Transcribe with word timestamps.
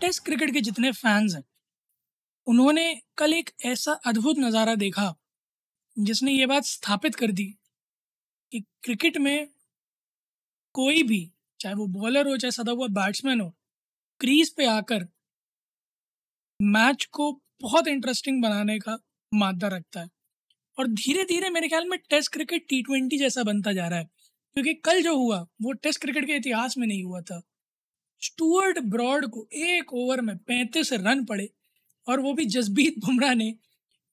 Test 0.00 0.24
cricket 0.24 0.52
के 0.52 0.60
जितने 0.60 0.90
fans 0.92 1.34
हैं, 1.34 1.42
उन्होंने 2.46 2.84
कल 3.18 3.32
एक 3.34 3.50
ऐसा 3.66 3.92
अद्भुत 4.06 4.38
नज़ारा 4.38 4.74
देखा, 4.76 5.14
जिसने 5.96 6.32
ये 6.32 6.46
बात 6.46 6.64
स्थापित 6.64 7.14
कर 7.14 7.32
दी 7.32 7.44
कि 8.52 8.60
क्रिकेट 8.82 9.16
में 9.18 9.48
कोई 10.74 11.02
भी, 11.02 11.20
चाहे 11.60 11.74
वो 11.74 11.86
बॉलर 11.88 12.28
हो, 12.28 12.36
चाहे 12.36 12.50
सदा 12.52 12.72
हुआ 12.72 12.86
बैट्समैन 12.94 13.40
हो, 13.40 13.48
क्रीज 14.20 14.54
पे 14.56 14.66
आकर 14.66 15.06
मैच 16.60 17.04
को 17.12 17.32
बहुत 17.62 17.88
इंटरेस्टिंग 17.88 18.42
बनाने 18.42 18.78
का 18.78 18.98
मादा 19.32 19.68
रखता 19.68 20.00
है। 20.00 20.08
और 20.78 20.86
धीरे 20.88 21.24
धीरे 21.24 21.50
मेरे 21.50 21.68
ख्याल 21.68 21.88
में 21.88 21.98
टेस्ट 22.10 22.32
क्रिकेट 22.32 22.66
टी 22.68 22.82
ट्वेंटी 22.82 23.18
जैसा 23.18 23.42
बनता 23.42 23.72
जा 23.72 23.88
रहा 23.88 23.98
है, 23.98 24.04
क्योंकि 24.56 24.74
कल 24.74 25.02
जो 25.02 25.16
हुआ, 25.16 25.40
वो 25.62 25.72
टेस्ट 25.74 26.00
क्रिकेट 26.00 26.26
के 26.26 26.36
इतिहास 26.36 26.74
में 26.78 26.86
नहीं 26.86 27.02
हुआ 27.04 27.20
था। 27.20 27.40
स्टुअर्ट 28.22 28.78
ब्रॉड 28.78 29.26
को 29.26 29.48
एक 29.52 29.92
ओवर 29.94 30.20
में 30.20 30.36
पैंतीस 30.38 30.92
रन 30.92 31.24
पड़े 31.24 31.48
और 32.08 32.20
वो 32.20 32.32
भी 32.34 32.44
जसप्रीत 32.44 32.98
बुमराह 32.98 33.34
ने 33.34 33.54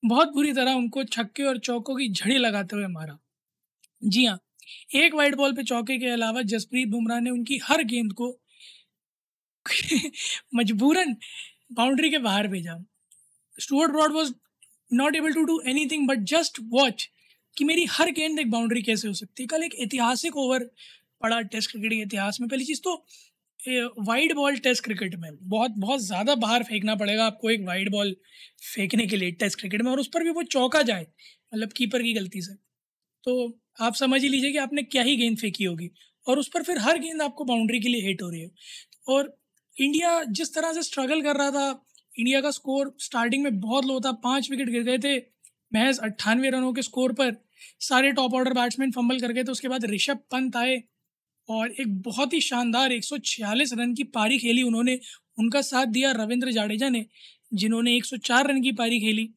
बहुत 0.03 0.33
बुरी 0.33 0.53
तरह 0.53 0.73
उनको 0.73 1.03
छक्के 1.03 1.43
और 1.43 1.57
चौकों 1.59 1.95
की 1.95 2.09
झड़ी 2.09 2.37
लगाते 2.37 2.75
हुए 2.75 2.87
मारा। 2.87 3.17
जी 4.03 4.25
हाँ 4.25 4.39
एक 4.95 5.15
वाइट 5.15 5.35
बॉल 5.35 5.53
पे 5.53 5.63
चौके 5.63 5.97
के 5.99 6.09
अलावा 6.09 6.41
जसप्रीत 6.41 6.87
बुमराह 6.87 7.19
ने 7.19 7.29
उनकी 7.29 7.59
हर 7.63 7.83
गेंद 7.83 8.13
को 8.13 8.39
मजबूरन 10.55 11.15
बाउंड्री 11.73 12.09
के 12.09 12.17
बाहर 12.17 12.47
भेजा। 12.47 12.77
Stuart 13.59 13.91
Broad 13.91 14.13
was 14.13 14.33
not 14.93 15.15
able 15.15 15.33
to 15.33 15.43
do 15.43 15.59
anything 15.85 16.07
but 16.07 16.19
just 16.31 16.57
watch 16.63 17.09
कि 17.57 17.65
मेरी 17.65 17.85
हर 17.85 18.11
गेंद 18.11 18.39
एक 18.39 18.51
बाउंड्री 18.51 18.81
कैसे 18.81 19.07
हो 19.07 19.13
सकती 19.13 19.43
है। 19.43 19.47
कल 19.47 19.63
एक 19.63 19.75
ऐतिहासिक 19.75 20.37
ओवर 20.37 20.69
पड़ा 21.21 21.41
टेस्ट 21.41 21.71
क्रिकेट 21.71 21.91
के 21.91 22.01
इतिहास 22.01 22.37
में। 22.41 22.49
पहली 22.49 22.65
चीज़ 22.65 22.81
तो 22.81 23.05
वाइड 23.65 24.33
बॉल 24.35 24.57
टेस्ट 24.59 24.83
क्रिकेट 24.83 25.15
में 25.15 25.29
बहुत 25.43 25.73
बहुत 25.77 26.01
ज़्यादा 26.01 26.35
बाहर 26.37 26.63
फेंकना 26.63 26.95
पड़ेगा 26.95 27.25
आपको 27.25 27.49
एक 27.49 27.61
वाइड 27.67 27.91
बॉल 27.91 28.15
फेंकने 28.65 29.05
के 29.07 29.17
लिए 29.17 29.31
टेस्ट 29.33 29.59
क्रिकेट 29.59 29.81
में 29.81 29.91
और 29.91 29.99
उस 29.99 30.07
पर 30.13 30.23
भी 30.23 30.29
वो 30.31 30.43
चौका 30.45 30.81
जाए 30.81 31.05
मतलब 31.53 31.71
कीपर 31.73 32.03
की 32.03 32.13
गलती 32.13 32.41
से। 32.41 32.53
तो 33.23 33.59
आप 33.81 33.95
समझ 33.95 34.21
ही 34.21 34.29
लीजिए 34.29 34.51
कि 34.51 34.57
आपने 34.57 34.83
क्या 34.83 35.03
ही 35.03 35.15
गेंद 35.15 35.37
फेंकी 35.37 35.63
होगी 35.63 35.89
और 36.27 36.39
उस 36.39 36.49
पर 36.53 36.63
फिर 36.63 36.79
हर 36.79 36.99
गेंद 36.99 37.21
आपको 37.21 37.45
बाउंड्री 37.45 37.79
के 37.79 37.89
लिए 37.89 38.07
हिट 38.07 38.21
हो 38.21 38.29
रही 38.29 38.41
है। 38.41 38.49
और 39.07 39.35
इंडिया 39.77 40.23
जिस 40.31 40.53
तरह 40.55 40.73
से 40.73 40.81
स्ट्रगल 40.83 41.21
कर 41.21 41.35
रहा 41.35 41.51
था 41.51 41.69
इंडिया 42.13 42.41
का 42.41 42.51
स्कोर 42.51 42.95
स्टार्टिंग 42.99 43.43
में 43.43 43.59
बहुत 43.59 43.85
लो 43.85 43.99
था, 43.99 44.11
पाँच 44.13 44.49
विकेट 44.51 44.69
गिर 44.69 44.83
गए 44.83 44.97
थे, 44.97 45.17
महज 45.71 45.99
अट्ठानवे 45.99 46.49
रनों 46.49 46.73
के 46.73 46.81
स्कोर 46.81 47.13
पर 47.13 47.35
सारे 47.81 48.11
टॉप 48.11 48.33
ऑर्डर 48.33 48.53
बैट्समैन 48.53 48.91
फंबल 48.91 49.19
कर 49.19 49.31
गए 49.31 49.43
थे, 49.43 49.51
उसके 49.51 49.67
बाद 49.67 49.85
ऋषभ 49.85 50.19
पंत 50.31 50.55
आए 50.55 50.81
और 51.49 51.71
एक 51.71 52.01
बहुत 52.01 52.33
ही 52.33 52.39
शानदार 52.41 52.91
146 52.91 53.73
रन 53.73 53.93
की 53.93 54.03
पारी 54.03 54.37
खेली 54.39 54.63
उन्होंने, 54.63 54.99
उनका 55.39 55.61
साथ 55.61 55.85
दिया 55.85 56.11
रविंद्र 56.11 56.51
जाडेजा 56.51 56.89
ने, 56.89 57.05
जिन्होंने 57.53 57.95
104 57.97 58.47
रन 58.47 58.61
की 58.61 58.71
पारी 58.71 58.99
खेली। 58.99 59.29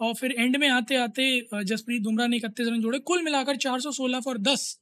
और 0.00 0.14
फिर 0.14 0.32
एंड 0.32 0.56
में 0.56 0.68
आते 0.68 0.96
आते 0.96 1.48
जसप्रीत 1.64 2.02
बुमराह 2.02 2.28
ने 2.28 2.36
इकतीस 2.36 2.68
रन 2.68 2.80
जोड़े, 2.80 2.98
कुल 2.98 3.22
मिलाकर 3.22 3.56
416 3.56 4.20
फॉर 4.20 4.38
10 4.38 4.80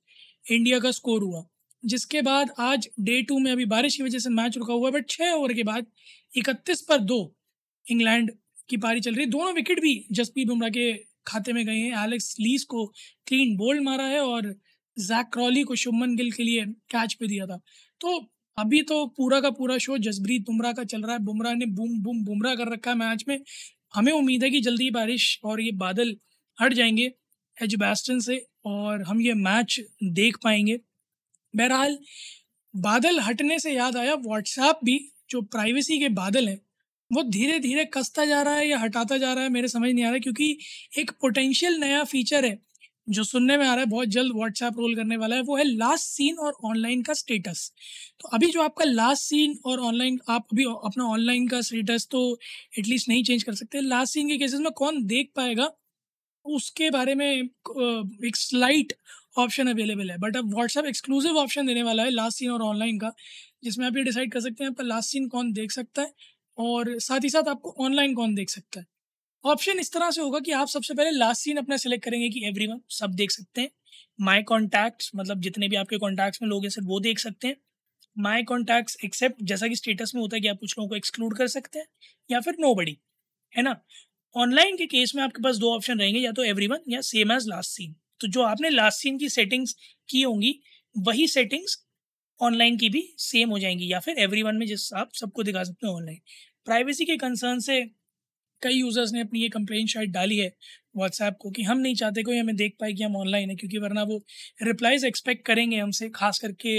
इंडिया 0.51 0.79
का 0.79 0.91
स्कोर 0.91 1.23
हुआ। 1.23 1.47
जिसके 1.85 2.23
बाद 2.23 2.51
आज 2.59 2.89
डे 3.01 3.23
टू 3.23 3.39
में 3.39 3.51
अभी 3.53 3.65
बारिश 3.65 3.97
की 3.97 4.03
वजह 4.03 4.19
से 4.19 4.31
मैच 4.31 4.57
रुका 4.59 4.75
हुआ 4.75 4.89
है 4.89 4.93
बट 4.93 5.09
छः 5.11 5.31
ओवर 5.31 5.53
के 5.53 5.63
बाद 5.63 5.87
इकतीस 6.37 6.81
पर 6.81 6.99
दो 6.99 7.37
इंग्लैंड 7.91 8.31
की 8.69 8.77
पारी 8.77 9.01
चल 9.01 9.15
रही 9.15 9.27
दोनों 9.27 9.53
विकेट 9.53 9.81
भी 9.81 10.07
जसप्रीत 10.13 10.47
बुमराह 10.49 10.71
के 10.71 10.93
खाते 11.27 11.53
में 11.53 11.65
गए 11.67 11.77
हैं। 11.77 12.05
एलेक्स 12.05 12.37
लीस 12.41 12.65
को 12.65 12.87
क्लीन 13.27 13.57
बोल्ड 13.57 13.83
मारा 13.83 14.05
है 14.05 14.21
और 14.21 14.55
जैक 14.97 15.27
क्रॉली 15.33 15.63
को 15.63 15.75
शुभमन 15.75 16.17
गिल 16.17 16.33
के 16.33 16.43
लिए 16.43 16.65
कैच 16.91 17.15
पे 17.15 17.27
दिया 17.27 17.47
था। 17.47 17.61
तो 18.01 18.19
अभी 18.59 18.83
तो 18.83 19.07
पूरा 19.07 19.41
का 19.41 19.51
पूरा 19.51 19.79
शो 19.79 19.99
जसप्रीत 19.99 20.43
बुमराह 20.43 20.73
का 20.73 20.85
चल 20.85 21.03
रहा 21.03 21.13
है। 21.13 21.19
बुमराह 21.19 21.55
ने 21.55 21.67
बूम 21.67 21.99
बूम, 22.03 22.25
बुमराह 22.25 22.55
कर 22.55 22.73
रखा 22.73 22.91
है 22.91 22.97
मैच 22.97 23.25
में। 23.29 23.39
हमें 23.95 24.13
उम्मीद 24.13 24.45
है 24.45 24.51
कि 24.51 24.61
जल्दी 24.61 24.91
बारिश 24.91 25.41
और 25.45 25.61
ये 25.61 25.73
बादल 25.73 26.17
हट 26.59 26.73
जाएँगे 26.73 27.13
एजबैस्टन 27.63 28.21
से 28.21 28.47
और 28.65 29.03
हम 29.03 29.21
ये 29.21 29.35
मैच 29.35 29.81
देख 30.05 30.37
पाएँगे। 30.45 30.79
बहरहाल, 31.57 31.99
बादल 32.77 33.21
हटने 33.21 33.59
से 33.59 33.73
याद 33.73 33.97
आया 33.97 34.15
व्हाट्सएप 34.15 34.81
भी 34.85 34.99
जो 35.31 35.43
प्राइवेसी 35.43 35.99
के 35.99 36.09
बादल 36.09 36.49
हैं, 36.49 36.61
वो 37.13 37.23
धीरे 37.23 37.59
धीरे 37.59 37.85
कसता 37.85 38.25
जा 38.25 38.43
रहा 38.43 38.55
है 38.55 38.69
या 38.69 38.79
हटाता 38.79 39.19
जा 39.19 39.33
रहा 39.33 39.45
है, 39.45 39.51
मेरे 39.51 39.69
समझ 39.69 39.91
नहीं 39.93 40.05
आ 40.05 40.07
रहा 40.07 40.15
है, 40.15 40.21
क्योंकि 40.21 40.59
एक 40.99 41.11
पोटेंशियल 41.11 41.81
नया 41.81 42.05
फीचर 42.05 42.45
है। 42.45 42.59
जो 43.09 43.25
सुनने 43.25 43.57
में 43.57 43.67
आ 43.67 43.71
रहा 43.71 43.81
है, 43.81 43.87
बहुत 43.87 44.09
जल्द 44.09 44.33
व्हाट्सएप 44.37 44.79
रोल 44.79 44.95
करने 44.97 45.17
वाला 45.17 45.37
है, 45.37 45.43
वो 45.43 45.57
है 45.57 45.65
लास्ट 45.65 46.05
सीन 46.07 46.37
और 46.37 46.53
ऑनलाइन 46.65 47.03
का 47.03 47.13
स्टेटस 47.15 47.71
तो 48.21 48.29
अभी 48.29 48.47
जो 48.53 48.63
आपका 48.63 48.85
लास्ट 48.85 49.23
सीन 49.25 49.59
और 49.67 49.81
ऑनलाइन 49.83 50.19
आप 50.29 50.47
अभी 50.53 50.65
अपना 50.65 51.05
ऑनलाइन 51.07 51.49
का 51.49 51.61
स्टेटस 51.63 52.07
तो 52.11 52.23
एटलीस्ट 52.79 53.09
नहीं 53.09 53.23
चेंज 53.25 53.43
कर 53.43 53.55
सकते. 53.55 53.81
लास्ट 53.83 54.15
सीन 54.15 54.29
के 54.29 54.39
केसेस 54.39 54.61
में 54.61 54.71
कौन 54.73 55.05
देख 55.07 55.31
पाएगा, 55.37 55.71
उसके 56.47 56.91
बारे 56.91 57.15
में 57.15 57.27
एक 57.27 58.37
स्लाइट 58.37 58.93
ऑप्शन 59.39 59.69
अवेलेबल 59.69 60.11
है. 60.11 60.19
बट 60.19 60.37
अब 60.37 60.55
व्हाट्सएप 60.55 60.87
एक्सक्लूसिव 60.87 61.37
ऑप्शन 61.39 61.67
देने 61.67 61.83
वाला 61.83 62.03
है 62.03 62.11
लास्ट 62.11 62.39
सीन 62.39 62.51
और 62.51 62.63
ऑनलाइन 62.63 62.99
का, 62.99 63.13
जिसमें 63.65 63.87
आप 63.87 63.97
ये 63.97 64.03
डिसाइड 64.05 64.33
कर 64.33 64.41
सकते 64.41 64.65
हैं 64.65 64.71
आपका 64.71 64.85
लास्ट 64.85 65.11
सीन 65.11 65.29
कौन 65.29 65.53
देख 65.53 65.73
सकता 65.73 66.03
है 66.03 66.13
और 66.59 66.99
साथ 67.01 67.25
ही 67.25 67.31
साथ 67.31 67.49
आपको 67.49 67.75
ऑनलाइन 67.85 68.15
कौन 68.15 68.35
देख 68.35 68.51
सकता 68.51 68.81
है. 68.81 68.87
ऑप्शन 69.47 69.79
इस 69.81 69.93
तरह 69.93 70.11
से 70.11 70.21
होगा 70.21 70.39
कि 70.41 70.53
आप 70.53 70.69
सबसे 70.69 70.95
पहले 70.95 71.11
लास्ट 71.11 71.43
सीन 71.43 71.57
अपना 71.57 71.77
सेलेक्ट 71.77 72.05
करेंगे 72.05 72.29
कि 72.31 72.47
एवरीवन 72.47 72.81
सब 72.91 73.13
देख 73.15 73.31
सकते 73.31 73.61
हैं। 73.61 73.71
माई 74.19 74.43
कॉन्टैक्ट्स 74.43 75.11
मतलब 75.17 75.41
जितने 75.41 75.69
भी 75.69 75.77
आपके 75.77 75.99
कॉन्टैक्ट्स 75.99 76.43
में 76.43 76.49
लोग 76.49 76.65
हैं 76.65 76.71
सिर्फ़ 76.71 76.89
वो 76.89 77.01
देख 77.01 77.19
सकते 77.19 77.49
हैं। 77.49 77.57
माई 78.17 78.43
कॉन्टैक्ट्स 78.43 78.97
एक्सेप्ट 79.05 79.43
जैसा 79.43 79.69
कि 79.69 79.77
स्टेटस 79.77 80.13
में 80.15 80.21
होता 80.23 80.37
है 80.37 80.41
कि 80.41 80.49
आप 80.49 80.59
कुछ 80.61 80.75
लोगों 80.79 80.89
को 80.89 80.97
एक्सक्लूड 80.97 81.37
कर 81.39 81.47
सकते 81.49 81.79
हैं, 81.79 81.87
या 82.31 82.41
फिर 82.41 82.57
नो 82.61 82.75
है 83.53 83.63
ना? 83.63 83.77
ऑनलाइन 84.35 84.77
के 84.77 84.87
केस 84.87 85.13
में 85.17 85.23
आपके 85.23 85.43
पास 85.43 85.57
दो 85.57 85.75
ऑप्शन 85.75 85.99
रहेंगे, 85.99 86.21
या 86.21 86.33
तो 86.33 86.45
एवरी 86.45 86.69
या 86.89 87.01
सेम 87.03 87.33
एज 87.33 87.47
लास्ट 87.49 87.71
सीन 87.71 87.95
तो 88.21 88.29
जो 88.29 88.43
आपने 88.43 88.71
लास्ट 88.71 89.01
सीन 89.01 89.19
की 89.19 89.29
सेटिंग्स 89.29 89.75
की 90.09 90.23
होंगी, 90.23 90.55
वही 90.97 91.27
सेटिंग्स 91.29 91.79
ऑनलाइन 92.41 92.77
की 92.79 92.89
भी 92.89 93.03
सेम 93.19 93.51
हो 93.51 93.59
जाएँगी, 93.59 93.93
या 93.93 94.01
फिर 94.01 94.19
एवरी 94.19 94.43
में 94.43 94.67
जिस 94.67 94.93
आप 94.95 95.13
सबको 95.15 95.43
दिखा 95.43 95.65
सकते 95.65 95.87
हैं 95.87 95.95
ऑनलाइन 95.95 96.19
प्राइवेसी 96.67 97.05
के 97.05 97.17
कंसर्न 97.17 97.61
से 97.61 97.81
कई 98.63 98.75
यूज़र्स 98.75 99.13
ने 99.13 99.21
अपनी 99.21 99.41
ये 99.41 99.49
कंप्लेन 99.51 99.87
शायद 99.87 100.11
डाली 100.13 100.37
है 100.39 100.53
व्हाट्सएप 100.97 101.37
को 101.41 101.51
कि 101.51 101.63
हम 101.63 101.79
नहीं 101.79 101.95
चाहते 101.95 102.23
कोई 102.23 102.39
हमें 102.39 102.55
देख 102.57 102.75
पाए 102.81 102.93
कि 102.93 103.03
हम 103.03 103.17
ऑनलाइन 103.17 103.51
है, 103.51 103.57
क्योंकि 103.57 103.79
वरना 103.79 104.03
वो 104.05 104.17
रिप्लाईज 104.63 105.05
एक्सपेक्ट 105.05 105.45
करेंगे 105.47 105.77
हमसे, 105.79 106.09
खास 106.11 106.39
करके 106.39 106.75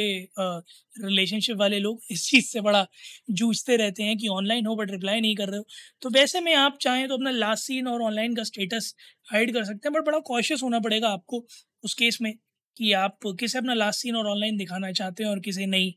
रिलेशनशिप 1.00 1.58
वाले 1.58 1.80
लोग 1.80 2.00
इस 2.12 2.26
चीज़ 2.30 2.46
से 2.46 2.62
बड़ा 2.62 2.86
जूझते 3.32 3.76
रहते 3.78 4.04
हैं 4.04 4.18
कि 4.18 4.28
ऑनलाइन 4.30 4.66
हो 4.66 4.76
बट 4.76 4.92
रिप्लाई 4.92 5.22
नहीं 5.22 5.36
कर 5.36 5.50
रहे 5.50 5.58
हो। 5.58 5.66
तो 6.02 6.10
वैसे 6.12 6.42
में 6.42 6.54
आप 6.56 6.78
चाहें 6.82 7.08
तो 7.08 7.14
अपना 7.16 7.32
लास्ट 7.34 7.66
सीन 7.66 7.88
और 7.88 8.02
ऑनलाइन 8.04 8.36
का 8.36 8.44
स्टेटस 8.44 8.94
हाइड 9.28 9.54
कर 9.54 9.64
सकते 9.66 9.90
हैं 9.90 9.94
बट 9.94 10.06
बड़ा 10.06 10.20
कॉशियस 10.28 10.64
होना 10.64 10.80
पड़ेगा 10.80 11.10
आपको 11.10 11.46
उस 11.84 11.94
केस 11.94 12.18
में। 12.22 12.34
कि 12.78 12.92
आप 12.96 13.20
किसे 13.40 13.58
अपना 13.58 13.74
लास्ट 13.74 14.02
सीन 14.02 14.16
और 14.16 14.28
ऑनलाइन 14.28 14.58
दिखाना 14.58 14.92
चाहते 14.94 15.24
हैं 15.24 15.30
और 15.30 15.40
किसे 15.40 15.66
नहीं। 15.68 15.92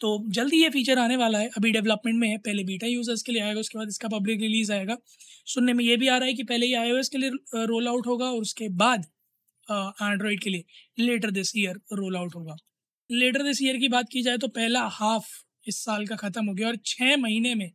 तो 0.00 0.08
जल्दी 0.30 0.62
ये 0.62 0.68
फीचर 0.70 0.98
आने 0.98 1.16
वाला 1.16 1.38
है। 1.38 1.48
अभी 1.56 1.70
डेवलपमेंट 1.72 2.18
में 2.20 2.28
है। 2.28 2.36
पहले 2.38 2.64
बीटा 2.64 2.86
यूज़र्स 2.86 3.22
के 3.22 3.32
लिए 3.32 3.42
आएगा, 3.42 3.60
उसके 3.60 3.78
बाद 3.78 3.88
इसका 3.88 4.08
पब्लिक 4.08 4.40
रिलीज़ 4.40 4.72
आएगा। 4.72 4.96
सुनने 5.46 5.72
में 5.72 5.84
ये 5.84 5.96
भी 5.96 6.08
आ 6.08 6.16
रहा 6.18 6.28
है 6.28 6.34
कि 6.34 6.42
पहले 6.44 6.66
ही 6.66 6.74
आईओएस 6.74 7.08
के 7.08 7.18
लिए 7.18 7.64
रोल 7.66 7.88
आउट 7.88 8.06
होगा 8.06 8.26
और 8.26 8.40
उसके 8.40 8.68
बाद 8.76 9.06
एंड्रॉयड 9.66 10.42
के 10.42 10.50
लिए 10.50 10.64
later 10.98 11.30
this 11.30 11.52
year 11.56 11.80
roll 11.94 12.16
out 12.16 12.34
होगा। 12.34 12.56
लेटर 13.10 13.42
दिस 13.42 13.62
ईयर 13.62 13.76
की 13.78 13.88
बात 13.88 14.08
की 14.12 14.22
जाए 14.22 14.38
तो 14.38 14.48
पहला 14.50 14.82
हाफ़ 14.92 15.26
इस 15.66 15.78
साल 15.84 16.06
का 16.06 16.16
ख़त्म 16.16 16.44
हो 16.46 16.54
गया 16.54 16.68
और 16.68 16.76
छः 16.86 17.16
महीने 17.16 17.54
में 17.54 17.70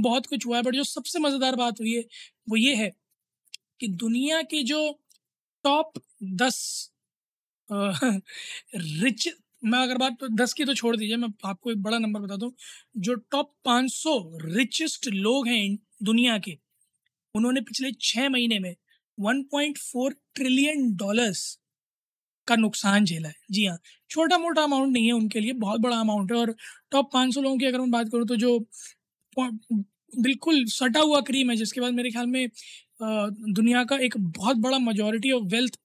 बहुत 0.00 0.26
कुछ 0.26 0.46
हुआ 0.46 0.56
है। 0.56 0.62
बट 0.62 0.74
जो 0.74 0.84
सबसे 0.84 1.18
मज़ेदार 1.18 1.56
बात 1.56 1.80
हुई 1.80 1.94
है, 1.94 2.04
वो 2.48 2.56
ये 2.56 2.74
है 2.74 2.90
कि 3.80 3.88
दुनिया 3.96 4.40
के 4.44 4.62
जो 4.64 4.80
टॉप 5.64 5.92
दस 6.34 6.58
रिच, 8.76 9.28
मैं 9.62 9.78
अगर 9.78 9.98
बात 9.98 10.24
दस 10.32 10.52
की 10.52 10.64
तो 10.64 10.74
छोड़ 10.74 10.96
दीजिए, 10.96 11.16
मैं 11.16 11.28
आपको 11.46 11.70
एक 11.70 11.82
बड़ा 11.82 11.98
नंबर 11.98 12.20
बता 12.22 12.34
हूँ। 12.36 12.52
जो 12.98 13.14
टॉप 13.32 13.52
पाँच 13.64 13.90
सौ 13.92 14.18
रिचेस्ट 14.46 15.08
लोग 15.08 15.48
हैं 15.48 15.76
दुनिया 16.02 16.36
के, 16.38 16.56
उन्होंने 17.34 17.60
पिछले 17.62 17.92
छः 18.02 18.28
महीने 18.30 18.58
में 18.60 18.74
one 19.18 19.42
point 19.52 19.78
four 19.80 20.14
trillion 20.36 20.92
dollars 20.96 21.44
का 22.48 22.56
नुकसान 22.56 23.04
झेला 23.04 23.28
है। 23.28 23.34
जी 23.52 23.66
हाँ 23.66 23.78
छोटा 24.10 24.38
मोटा 24.38 24.62
अमाउंट 24.64 24.92
नहीं 24.92 25.06
है 25.06 25.12
उनके 25.14 25.40
लिए, 25.40 25.52
बहुत 25.54 25.80
बड़ा 25.80 25.98
अमाउंट 26.00 26.32
है 26.32 26.38
और 26.38 26.54
टॉप 26.92 27.10
पाँच 27.14 27.34
सौ 27.34 27.42
लोगों 27.42 27.58
की 27.58 27.66
अगर 27.66 27.80
मैं 27.80 27.90
बात 27.92 28.08
करूँ 28.12 28.26
तो 28.28 28.36
जो 28.38 28.58
बिल्कुल 29.36 30.64
सटा 30.70 31.00
हुआ 31.02 31.20
क्रीम 31.22 31.50
है, 31.50 31.56
जिसके 31.56 31.80
बाद 31.80 31.94
मेरे 31.94 32.10
ख्याल 32.12 32.26
में 32.28 32.48
दुनिया 33.02 33.84
का 33.86 33.96
एक 34.02 34.14
बहुत 34.18 34.56
बड़ा 34.58 34.78
मेजॉरिटी 34.80 35.32
ऑफ़ 35.32 35.44
वेल्थ 35.52 35.78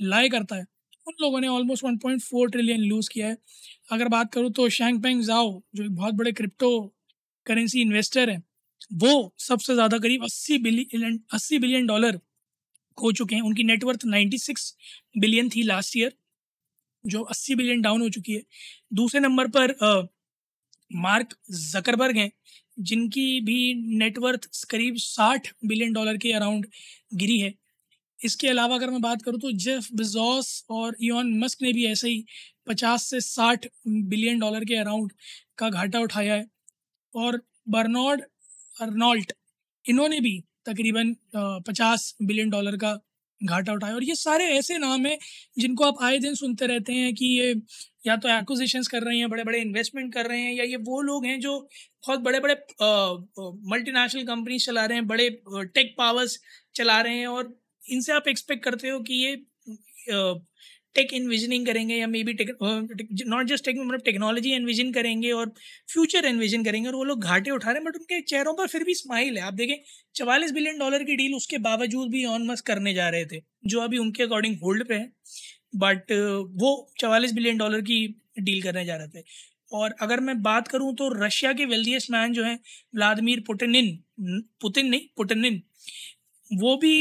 लाई 0.00 0.28
करता 0.30 0.56
है। 0.56 0.66
उन 1.06 1.14
लोगों 1.22 1.40
ने 1.40 1.48
ऑलमोस्ट 1.48 1.84
1.4 1.84 2.50
ट्रिलियन 2.50 2.80
लूज़ 2.82 3.08
किया 3.12 3.28
है। 3.28 3.36
अगर 3.92 4.08
बात 4.08 4.32
करूँ 4.34 4.50
तो 4.52 4.68
शैंग 4.70 5.02
पेंग 5.02 5.22
जाओ 5.24 5.50
जो 5.76 5.84
एक 5.84 5.94
बहुत 5.96 6.14
बड़े 6.14 6.32
क्रिप्टो 6.32 6.70
करेंसी 7.46 7.80
इन्वेस्टर 7.82 8.30
हैं 8.30 8.42
वो 8.96 9.12
सबसे 9.40 9.74
ज़्यादा 9.74 9.98
करीब 9.98 10.24
80 10.24 10.58
बिलियन 10.62 11.18
80 11.34 11.58
बिलियन 11.60 11.86
डॉलर 11.86 12.18
हो 12.98 13.12
चुके 13.12 13.34
हैं। 13.36 13.42
उनकी 13.42 13.64
नेटवर्थ 13.64 14.04
96 14.06 14.74
बिलियन 15.18 15.48
थी 15.50 15.62
लास्ट 15.64 15.96
ईयर 15.96 16.12
जो 17.04 17.22
80 17.32 17.54
बिलियन 17.56 17.82
डाउन 17.82 18.02
हो 18.02 18.08
चुकी 18.10 18.34
है। 18.34 18.42
दूसरे 18.94 19.20
नंबर 19.20 19.48
पर 19.50 19.70
आ, 19.82 20.02
मार्क 20.90 21.34
जकरबर्ग 21.52 22.16
हैं 22.18 22.30
जिनकी 22.82 23.40
भी 23.42 23.74
नेटवर्थ 23.98 24.48
करीब 24.70 24.96
60 25.00 25.48
बिलियन 25.66 25.92
डॉलर 25.92 26.16
के 26.18 26.32
अराउंड 26.34 26.66
गिरी 27.16 27.38
है। 27.40 27.54
इसके 28.22 28.48
अलावा 28.48 28.74
अगर 28.76 28.90
मैं 28.90 29.00
बात 29.02 29.22
करूँ 29.22 29.40
तो 29.40 29.50
जेफ 29.64 29.88
बिजॉस 29.94 30.64
और 30.70 30.96
इॉन 31.02 31.38
मस्क 31.38 31.62
ने 31.62 31.72
भी 31.72 31.86
ऐसे 31.86 32.08
ही 32.08 32.24
50 32.68 33.06
से 33.10 33.20
60 33.22 33.66
बिलियन 33.88 34.38
डॉलर 34.40 34.64
के 34.64 34.76
अराउंड 34.76 35.12
का 35.58 35.68
घाटा 35.70 36.00
उठाया 36.00 36.34
है। 36.34 36.46
और 37.14 37.40
बर्नॉर्ड 37.68 38.22
अर्नॉल्ट, 38.76 39.32
इन्होंने 39.84 40.20
भी 40.20 40.38
तकरीबन 40.66 41.14
पचास 41.36 42.14
बिलियन 42.22 42.50
डॉलर 42.50 42.76
का 42.76 42.98
घाटा 43.40 43.72
उठाया। 43.72 43.94
और 43.94 44.04
ये 44.04 44.14
सारे 44.14 44.44
ऐसे 44.58 44.76
नाम 44.78 45.06
हैं 45.06 45.18
जिनको 45.58 45.84
आप 45.84 46.02
आए 46.04 46.18
दिन 46.18 46.34
सुनते 46.34 46.66
रहते 46.66 46.92
हैं 46.92 47.14
कि 47.14 47.26
ये 47.38 47.54
या 48.06 48.16
तो 48.16 48.28
एक्विजिशंस 48.28 48.88
कर 48.88 49.02
रहे 49.02 49.18
हैं 49.18 49.28
बड़े 49.30 49.44
बड़े 49.44 49.60
इन्वेस्टमेंट 49.60 50.12
कर 50.14 50.26
रहे 50.26 50.40
हैं 50.40 50.52
या 50.54 50.64
ये 50.64 50.76
वो 50.88 51.00
लोग 51.02 51.26
हैं 51.26 51.38
जो 51.40 51.58
बहुत 52.06 52.20
बड़े 52.20 52.40
बड़े 52.40 52.54
मल्टीनेशनल 53.72 54.24
कंपनीज़ 54.26 54.66
चला 54.66 54.84
रहे 54.86 54.98
हैं, 54.98 55.06
बड़े 55.06 55.28
टेक 55.74 55.94
पावर्स 55.98 56.38
चला 56.74 57.00
रहे 57.00 57.18
हैं 57.18 57.26
और 57.28 57.54
इनसे 57.86 58.12
आप 58.12 58.28
एक्सपेक्ट 58.28 58.64
करते 58.64 58.88
हो 58.88 59.00
कि 59.00 59.14
ये 59.16 59.36
टेक 60.96 61.12
इन्विजनिंग 61.14 61.66
करेंगे 61.66 61.94
या 61.94 62.06
may 62.06 62.22
be 62.24 62.32
not 62.32 63.46
just 63.46 63.64
tech 63.64 63.76
मतलब 63.78 64.00
टेक्नोलॉजी 64.04 64.52
इन्विजन 64.54 64.92
करेंगे 64.92 65.30
और 65.32 65.52
फ्यूचर 65.92 66.24
इन्विजन 66.26 66.64
करेंगे 66.64 66.88
और 66.88 66.94
वो 66.94 67.04
लोग 67.04 67.24
घाटे 67.24 67.50
उठा 67.50 67.70
रहे 67.70 67.78
हैं 67.78 67.84
बट 67.84 67.96
उनके 67.96 68.20
चेहरों 68.22 68.54
पर 68.54 68.66
फिर 68.66 68.84
भी 68.84 68.94
स्माइल 68.94 69.38
है। 69.38 69.44
आप 69.44 69.54
देखें, 69.54 69.76
चवालीस 70.14 70.52
बिलियन 70.52 70.78
डॉलर 70.78 71.04
की 71.04 71.16
डील 71.16 71.34
उसके 71.34 71.58
बावजूद 71.60 72.10
भी 72.10 72.24
ऑन 72.26 72.46
मस्क 72.46 72.66
करने 72.66 72.94
जा 72.94 73.08
रहे 73.08 73.26
थे, 73.26 73.40
जो 73.66 73.80
अभी 73.80 73.98
उनके 73.98 74.22
अकॉर्डिंग 74.22 74.56
होल्ड 74.62 74.86
पे 74.88 74.94
है 74.94 75.10
बट 75.76 76.12
वो 76.56 76.72
चवालीस 77.00 77.32
बिलियन 77.34 77.58
डॉलर 77.58 77.80
की 77.82 78.06
डील 78.40 78.62
करने 78.62 78.84
जा 78.84 78.96
रहे 78.96 79.20
थे। 79.20 79.24
और 79.72 79.94
अगर 80.02 80.20
मैं 80.20 80.40
बात 80.42 80.68
करूँ 80.68 80.94
तो 80.96 81.08
रशिया 81.16 81.52
के 81.52 81.64
वेल्दियस्ट 81.66 82.10
मैन 82.10 82.32
जो 82.32 82.44
हैं 82.44 82.58
व्लादिमीर 82.94 83.40
पुटिन 83.46 83.74
पुतिन 84.60 84.86
नहीं 84.86 85.00
पुटिन 85.16 85.62
वो 86.50 86.76
भी 86.76 86.94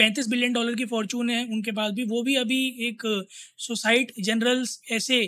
पैंतीस 0.00 0.28
बिलियन 0.28 0.52
डॉलर 0.52 0.74
की 0.74 0.84
फॉर्चून 0.86 1.30
है, 1.30 1.44
उनके 1.46 1.72
पास 1.72 1.92
भी। 1.92 2.04
वो 2.06 2.22
भी 2.22 2.34
अभी 2.36 2.64
एक 2.88 3.02
सोसाइट 3.58 4.12
जनरल्स 4.22 4.80
ऐसे 4.92 5.26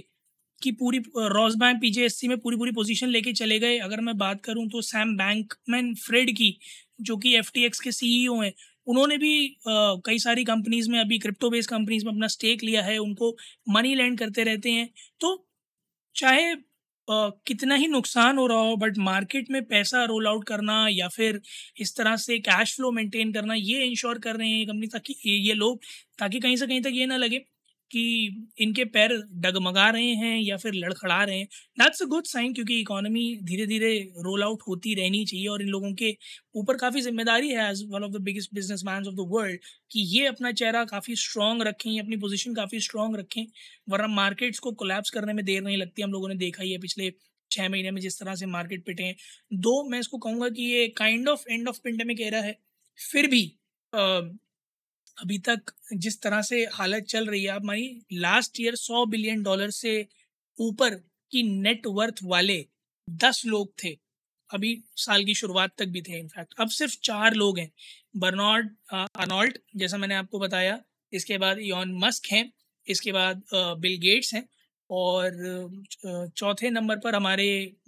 की 0.62 0.70
पूरी 0.72 0.98
रॉस 1.30 1.54
बैंक, 1.56 1.80
पीजेएससी 1.80 2.28
में 2.28 2.36
पूरी 2.38 2.56
पूरी 2.56 2.72
पोजीशन 2.72 3.08
लेके 3.08 3.32
चले 3.34 3.58
गए। 3.58 3.78
अगर 3.80 4.00
मैं 4.00 4.16
बात 4.19 4.40
करूँ 4.44 4.69
तो 4.69 4.80
सैम 4.82 5.16
बैंकमैन 5.16 5.94
फ्रेड 5.96 6.30
की, 6.32 6.58
जो 7.00 7.16
कि 7.16 7.34
एफटीएक्स 7.36 7.80
के 7.80 7.92
सीईओ 7.92 8.40
हैं, 8.40 8.52
उन्होंने 8.86 9.16
भी 9.19 9.32
कई 9.69 10.19
सारी 10.19 10.44
कंपनीज़ 10.44 10.90
में 10.90 10.98
अभी 11.00 11.19
क्रिप्टो 11.19 11.50
बेस्ड 11.50 11.70
कंपनीज़ 11.70 12.04
में 12.06 12.12
अपना 12.12 12.26
स्टेक 12.28 12.62
लिया 12.64 12.82
है, 12.82 12.98
उनको 12.98 13.36
मनी 13.69 13.94
लैंड 13.94 14.19
करते 14.19 14.44
रहते 14.44 14.70
हैं। 14.70 14.88
तो 15.20 15.34
चाहे 16.16 16.54
कितना 17.08 17.75
ही 17.75 17.87
नुकसान 17.88 18.38
हो 18.38 18.46
रहा 18.46 18.58
हो 18.60 18.76
बट 18.76 18.99
मार्केट 19.00 19.50
में 19.50 19.62
पैसा 19.66 20.04
रोल 20.06 20.26
आउट 20.28 20.44
करना 20.46 20.87
या 20.90 21.08
फिर 21.08 21.40
इस 21.78 21.96
तरह 21.96 22.16
से 22.19 22.38
कैश 22.40 22.75
फ्लो 22.76 22.90
मेंटेन 22.93 23.32
करना, 23.32 23.54
ये 23.54 23.84
इंश्योर 23.87 24.19
कर 24.20 24.37
रहे 24.37 24.49
हैं 24.50 24.66
कंपनी 24.66 24.87
ताकि 24.88 25.14
ये 25.40 25.54
लोग, 25.54 25.81
ताकि 26.19 26.40
कहीं 26.40 26.56
से 26.56 26.66
कहीं 26.66 26.81
तक 26.82 26.90
ये 26.94 27.06
ना 27.06 27.16
लगे। 27.16 27.44
कि 27.93 28.03
इनके 28.61 28.85
पैर 28.87 29.12
डगमगा 29.43 29.89
रहे 29.91 30.12
हैं 30.17 30.37
या 30.39 30.56
फिर 30.56 30.75
लड़खड़ा 30.75 31.23
रहे 31.25 31.39
हैं। 31.39 31.47
दैट्स 31.79 32.03
अ 32.03 32.06
गुड 32.06 32.27
साइन 32.27 32.53
क्योंकि 32.55 32.79
इकोनॉमी 32.81 33.25
धीरे 33.44 33.67
धीरे 33.67 33.93
रोल 34.21 34.43
आउट 34.43 34.62
होती 34.69 34.94
रहनी 34.94 35.25
चाहिए 35.25 35.47
और 35.49 35.62
इन 35.62 35.69
लोगों 35.69 35.93
के 35.94 36.17
ऊपर 36.55 36.77
काफ़ी 36.77 37.00
ज़िम्मेदारी 37.00 37.49
है 37.50 37.69
as 37.71 37.85
one 37.91 38.05
of 38.05 38.12
the 38.12 38.21
biggest 38.23 38.55
businessman 38.87 39.09
of 39.09 39.15
the 39.15 39.27
world 39.31 39.61
कि 39.91 40.00
ये 40.17 40.27
अपना 40.27 40.53
चेहरा 40.53 40.85
काफ़ी 40.87 41.17
स्ट्रॉन्ग 41.17 41.62
रखें, 41.62 41.99
अपनी 42.00 42.17
पोजिशन 42.19 42.55
काफ़ी 42.55 42.81
स्ट्रॉन्ग 42.81 43.17
रखें, 43.19 43.44
वरना 43.89 44.06
मार्केट्स 44.15 44.59
को 44.59 44.73
कोलेप्स 44.75 45.11
करने 45.11 45.33
में 45.33 45.44
देर 45.44 45.62
नहीं 45.62 45.77
लगती। 45.77 46.03
हम 46.03 46.12
लोगों 46.12 46.29
ने 46.29 46.35
देखा 46.37 46.62
ही 46.62 46.73
है 46.73 46.79
पिछले 46.79 47.12
छः 47.50 47.69
महीने 47.69 47.91
में 47.91 48.00
जिस 48.00 48.19
तरह 48.21 48.35
से 48.35 48.47
मार्केट 48.49 48.85
पिटे 48.87 49.03
हैं। 49.03 49.15
दो, 49.53 49.83
मैं 49.85 49.99
इसको 50.00 50.19
कहूँगा 50.19 50.49
कि 50.50 50.62
ये 50.65 50.87
kind 50.97 51.29
of 51.29 51.44
end 51.50 51.69
of 51.69 51.81
pandemic 51.85 52.21
era 52.21 52.41
है। 52.41 52.56
फिर 52.99 53.27
भी 53.27 53.43
अभी 55.19 55.38
तक 55.49 55.73
जिस 55.94 56.20
तरह 56.23 56.43
से 56.43 56.64
हालत 56.73 57.05
चल 57.05 57.26
रही 57.26 57.43
है, 57.43 57.49
आप 57.50 57.64
मानिए 57.64 58.19
लास्ट 58.20 58.61
ईयर 58.61 58.75
सौ 58.76 59.05
बिलियन 59.06 59.43
डॉलर 59.43 59.70
से 59.73 60.06
ऊपर 60.59 60.94
की 61.32 61.43
नेटवर्थ 61.61 62.19
वाले 62.25 62.64
दस 63.09 63.43
लोग 63.47 63.73
थे। 63.85 63.97
अभी 64.50 64.73
साल 64.99 65.25
की 65.25 65.35
शुरुआत 65.35 65.75
तक 65.79 65.87
भी 65.88 66.03
थे 66.03 66.19
इनफैक्ट 66.19 66.55
अब 66.61 66.69
सिर्फ़ 66.70 66.97
चार 67.05 67.35
लोग 67.35 67.59
हैं। 67.59 67.70
बर्नॉर्ड 68.17 68.70
अर्नॉल्ट 68.93 69.59
जैसा 69.76 69.97
मैंने 69.99 70.14
आपको 70.14 70.38
बताया, 70.38 70.79
इसके 71.12 71.38
बाद 71.38 71.58
यॉन 71.61 71.93
मस्क 71.99 72.26
हैं, 72.32 72.50
इसके 72.87 73.12
बाद 73.12 73.43
बिल 73.55 73.97
गेट्स 74.00 74.35
हैं। 74.35 74.47
और 74.93 75.37
चौथे 76.37 76.71
नंबर 76.71 76.97
पर 76.99 77.15
हमारे 77.15 77.47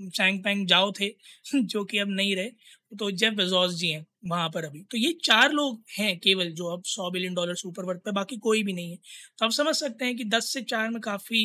चैंग 0.09 0.43
पैंग 0.45 0.67
जाओ 0.67 0.93
थे, 0.93 1.09
जो 1.55 1.85
कि 1.85 1.99
अब 1.99 2.09
नहीं 2.11 2.35
रहे 2.37 2.51
तो 2.93 3.11
जेफ 3.13 3.33
बेजोस 3.33 3.75
जी 3.75 3.89
हैं 3.91 4.05
वहाँ 4.29 4.49
पर 4.51 4.65
अभी। 4.65 4.83
तो 4.91 4.99
ये 4.99 5.13
चार 5.25 5.53
लोग 5.53 5.83
हैं 5.99 6.19
केवल 6.19 6.51
जो 6.53 6.67
अब 6.69 6.83
सौ 6.87 7.11
बिलियन 7.11 7.35
डॉलर 7.35 7.55
से 7.55 7.69
ऊपर 7.69 7.85
वर्थ 7.85 8.01
पे, 8.01 8.11
बाकी 8.13 8.37
कोई 8.39 8.63
भी 8.63 8.73
नहीं 8.73 8.91
है। 8.91 8.97
तो 9.39 9.45
आप 9.47 9.53
समझ 9.53 9.75
सकते 9.77 10.05
हैं 10.05 10.17
कि 10.17 10.25
दस 10.27 10.53
से 10.53 10.63
चार 10.65 10.89
में 10.91 11.01
काफ़ी 11.03 11.43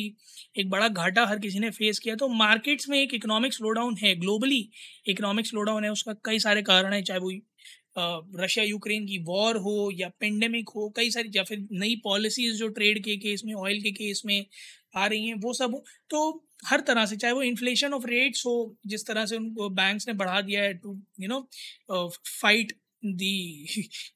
एक 0.56 0.70
बड़ा 0.70 0.88
घाटा 0.88 1.26
हर 1.26 1.38
किसी 1.38 1.58
ने 1.58 1.70
फेस 1.70 1.98
किया। 1.98 2.14
तो 2.16 2.28
मार्केट्स 2.36 2.88
में 2.88 2.98
एक 2.98 3.14
इकोनॉमिक 3.14 3.54
स्लो 3.54 3.70
डाउन 3.72 3.96
है, 3.96 4.14
ग्लोबली 4.16 4.68
इकोनॉमिक 5.08 5.46
स्लो 5.46 5.62
डाउन 5.62 5.84
है, 5.84 5.90
उसका 5.90 6.12
कई 6.24 6.38
सारे 6.38 6.62
कारण 6.62 6.92
है, 6.92 7.02
चाहे 7.02 7.20
वो 7.20 7.30
रशिया 8.40 8.64
यूक्रेन 8.64 9.06
की 9.06 9.18
वॉर 9.24 9.56
हो 9.56 9.90
या 9.94 10.08
पेंडेमिक 10.20 10.68
हो, 10.68 10.88
कई 10.96 11.10
सारी 11.10 11.30
या 11.36 11.42
फिर 11.42 11.66
नई 11.72 11.94
पॉलिसीज़ 12.04 12.56
जो 12.56 12.68
ट्रेड 12.68 13.02
के 13.04 13.16
केस 13.16 13.42
में, 13.44 13.52
ऑयल 13.54 13.80
के 13.82 13.90
केस 13.92 14.22
में 14.26 14.44
आ 14.94 15.06
रही 15.06 15.26
हैं, 15.26 15.34
वो 15.36 15.52
सब 15.54 15.82
तो 16.10 16.46
हर 16.66 16.80
तरह 16.82 17.06
से, 17.06 17.16
चाहे 17.16 17.32
वो 17.34 17.42
इन्फ्लेशन 17.44 17.92
ऑफ़ 17.94 18.06
रेट्स 18.06 18.44
हो, 18.46 18.76
जिस 18.86 19.06
तरह 19.06 19.26
से 19.26 19.36
उनको 19.36 19.68
बैंक्स 19.72 20.08
ने 20.08 20.14
बढ़ा 20.14 20.40
दिया 20.42 20.62
है 20.62 20.74
to 20.76 20.98
you 21.20 21.28
know 21.28 21.48
fight 22.32 22.72
the 23.02 23.66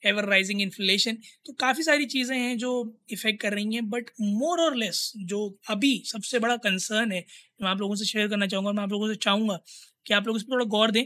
ever 0.06 0.24
rising 0.26 0.60
inflation 0.62 1.16
तो 1.46 1.52
काफ़ी 1.60 1.82
सारी 1.82 2.06
चीज़ें 2.06 2.36
हैं 2.36 2.56
जो 2.58 2.70
इफ़ेक्ट 3.12 3.40
कर 3.42 3.52
रही 3.54 3.74
हैं 3.74 3.88
बट 3.90 4.10
मोर 4.22 4.60
और 4.60 4.76
लेस 4.76 5.12
जो 5.24 5.38
अभी 5.70 5.92
सबसे 6.06 6.38
बड़ा 6.38 6.56
कंसर्न 6.58 7.12
है, 7.12 7.24
मैं 7.60 7.70
आप 7.70 7.80
लोगों 7.80 7.94
से 7.94 8.04
शेयर 8.04 8.28
करना 8.28 8.46
चाहूँगा, 8.46 8.72
मैं 8.72 8.82
आप 8.82 8.92
लोगों 8.92 9.08
से 9.08 9.14
चाहूँगा 9.16 9.58
कि 10.06 10.14
आप 10.14 10.26
लोग 10.26 10.36
इस 10.36 10.42
पर 10.42 10.52
थोड़ा 10.54 10.64
गौर 10.68 10.90
दें 10.90 11.04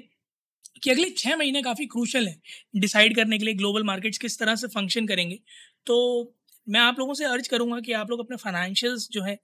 कि 0.83 0.91
अगले 0.91 1.11
छः 1.13 1.37
महीने 1.37 1.63
काफ़ी 1.63 1.87
क्रूशल 1.89 2.27
हैं 2.29 2.41
डिसाइड 2.77 3.17
करने 3.17 3.39
के 3.39 3.45
लिए 3.45 3.55
ग्लोबल 3.55 3.85
मार्केट्स 3.85 4.19
किस 4.19 4.39
तरह 4.39 4.55
से 4.57 4.69
फ़ंक्शन 4.71 5.07
करेंगे। 5.07 5.39
तो 5.87 5.97
मैं 6.67 6.81
आप 6.81 6.99
लोगों 6.99 7.15
से 7.15 7.25
अर्ज़ 7.27 7.49
करूँगा 7.51 7.81
कि 7.81 7.93
आप 7.95 8.11
लोग 8.11 8.21
अपने 8.21 8.37
फाइनेंशियल्स 8.39 9.09
जो 9.13 9.23
है 9.23 9.39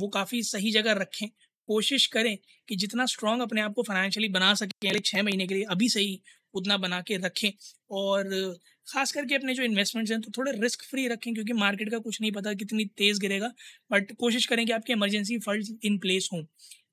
वो 0.00 0.08
काफ़ी 0.08 0.42
सही 0.44 0.70
जगह 0.72 0.92
रखें। 0.94 1.28
कोशिश 1.68 2.06
करें 2.08 2.36
कि 2.68 2.76
जितना 2.76 3.06
स्ट्रांग 3.06 3.42
अपने 3.42 3.60
आप 3.60 3.74
को 3.74 3.82
फाइनेंशियली 3.82 4.28
बना 4.30 4.52
सकें 4.54 4.88
अगले 4.88 5.00
छः 5.00 5.22
महीने 5.22 5.46
के 5.46 5.54
लिए, 5.54 5.64
अभी 5.64 5.88
से 5.88 6.00
ही 6.00 6.20
उतना 6.54 6.76
बना 6.78 7.00
के 7.00 7.16
रखें। 7.16 7.50
और 7.90 8.30
ख़ास 8.86 9.12
करके 9.12 9.34
अपने 9.34 9.54
जो 9.54 9.62
इन्वेस्टमेंट्स 9.62 10.12
हैं 10.12 10.20
तो 10.20 10.30
थोड़े 10.38 10.52
रिस्क 10.52 10.82
फ्री 10.82 11.06
रखें, 11.08 11.32
क्योंकि 11.34 11.52
मार्केट 11.52 11.90
का 11.90 11.98
कुछ 11.98 12.20
नहीं 12.20 12.32
पता 12.32 12.54
कितनी 12.54 12.84
तेज़ 12.98 13.20
गिरेगा। 13.20 13.52
बट 13.90 14.12
कोशिश 14.16 14.46
करें 14.46 14.64
कि 14.66 14.72
आपके 14.72 14.92
इमरजेंसी 14.92 15.38
फंड 15.38 15.78
इन 15.84 15.98
प्लेस 15.98 16.28
हों। 16.32 16.42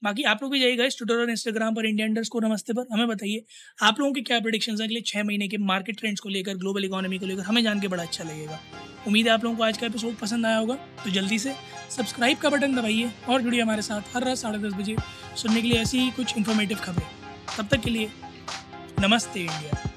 बाकी 0.03 0.23
आप 0.23 0.39
लोग 0.43 0.51
भी 0.51 0.59
जाइएगा 0.59 0.87
ट्विटर 0.87 1.15
और 1.15 1.29
इंस्टाग्राम 1.29 1.75
पर 1.75 1.85
इंडिया 1.85 2.07
इंडर्स 2.07 2.29
को 2.29 2.39
नमस्ते 2.39 2.73
पर। 2.73 2.85
हमें 2.91 3.07
बताइए, 3.07 3.43
आप 3.83 3.99
लोगों 3.99 4.13
के 4.13 4.21
क्या 4.21 4.39
प्रोडिक्शन 4.39 4.75
अगले 4.75 5.01
छः 5.01 5.23
महीने 5.23 5.47
के 5.47 5.57
मार्केट 5.57 5.97
ट्रेंड्स 5.99 6.21
को 6.21 6.29
लेकर 6.29 6.57
ग्लोबल 6.57 6.85
इकोनॉमी 6.85 7.17
को 7.17 7.25
लेकर? 7.25 7.41
हमें 7.41 7.63
जान 7.63 7.79
के 7.79 7.87
बड़ा 7.87 8.03
अच्छा 8.03 8.23
लगेगा। 8.23 8.59
उम्मीद 9.07 9.27
है 9.27 9.33
आप 9.33 9.43
लोगों 9.43 9.57
को 9.57 9.63
आज 9.63 9.77
का 9.77 9.85
एपिसोड 9.87 10.15
पसंद 10.15 10.45
आया 10.45 10.57
होगा 10.57 10.75
तो 11.03 11.09
जल्दी 11.09 11.39
से 11.39 11.53
सब्सक्राइब 11.89 12.37
का 12.37 12.49
बटन 12.49 12.75
दबाइए 12.75 13.11
और 13.29 13.41
जुड़िए 13.41 13.61
हमारे 13.61 13.81
साथ 13.81 14.15
हर 14.15 14.23
रात 14.23 14.37
साढ़े 14.37 14.59
दस 14.59 14.73
बजे 14.73 14.95
सुनने 15.35 15.61
के 15.61 15.67
लिए 15.67 15.81
ऐसी 15.81 15.99
ही 15.99 16.09
कुछ 16.11 16.37
इन्फॉर्मेटिव 16.37 16.77
खबरें। 16.77 17.07
तब 17.57 17.67
तक 17.67 17.83
के 17.83 17.89
लिए, 17.89 18.09
नमस्ते 18.99 19.39
इंडिया 19.39 19.96